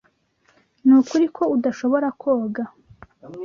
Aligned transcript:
Nukuri 0.85 1.25
ko 1.35 1.43
udashobora 1.55 2.07
koga? 2.21 2.63